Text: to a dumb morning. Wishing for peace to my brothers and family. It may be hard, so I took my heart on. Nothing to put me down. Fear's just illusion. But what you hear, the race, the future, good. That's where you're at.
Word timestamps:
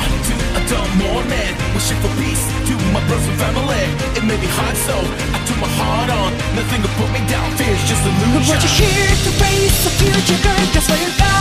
to 0.00 0.34
a 0.58 0.60
dumb 0.70 0.90
morning. 0.98 1.52
Wishing 1.74 1.98
for 2.02 2.12
peace 2.20 2.44
to 2.68 2.74
my 2.94 3.02
brothers 3.06 3.28
and 3.28 3.38
family. 3.38 3.84
It 4.18 4.24
may 4.24 4.38
be 4.38 4.48
hard, 4.48 4.76
so 4.76 4.96
I 5.34 5.38
took 5.46 5.58
my 5.58 5.70
heart 5.80 6.10
on. 6.10 6.30
Nothing 6.54 6.82
to 6.82 6.90
put 6.98 7.08
me 7.14 7.20
down. 7.26 7.48
Fear's 7.56 7.82
just 7.88 8.02
illusion. 8.02 8.32
But 8.34 8.48
what 8.48 8.62
you 8.64 8.72
hear, 8.80 9.08
the 9.26 9.32
race, 9.42 9.78
the 9.84 9.92
future, 9.98 10.38
good. 10.42 10.66
That's 10.74 10.88
where 10.88 11.00
you're 11.00 11.22
at. 11.22 11.37